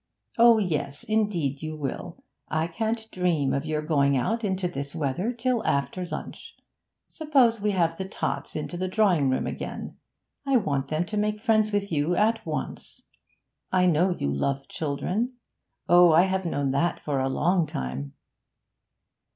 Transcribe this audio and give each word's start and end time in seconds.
'Oh 0.39 0.57
yes, 0.57 1.03
indeed 1.03 1.61
you 1.61 1.75
will; 1.75 2.23
I 2.47 2.65
can't 2.65 3.07
dream 3.11 3.53
of 3.53 3.67
your 3.67 3.83
going 3.83 4.17
out 4.17 4.43
into 4.43 4.67
this 4.67 4.95
weather 4.95 5.31
till 5.31 5.63
after 5.63 6.07
lunch. 6.07 6.55
Suppose 7.07 7.61
we 7.61 7.69
have 7.73 7.97
the 7.99 8.05
tots 8.09 8.55
into 8.55 8.77
the 8.77 8.87
drawing 8.87 9.29
room 9.29 9.45
again? 9.45 9.97
I 10.43 10.57
want 10.57 10.87
them 10.87 11.05
to 11.05 11.17
make 11.17 11.39
friends 11.39 11.71
with 11.71 11.91
you 11.91 12.15
at 12.15 12.43
once. 12.47 13.03
I 13.71 13.85
know 13.85 14.09
you 14.09 14.33
love 14.33 14.67
children. 14.67 15.33
Oh, 15.87 16.11
I 16.11 16.23
have 16.23 16.45
known 16.47 16.71
that 16.71 16.99
for 17.05 17.19
a 17.19 17.29
long 17.29 17.67
time!' 17.67 18.13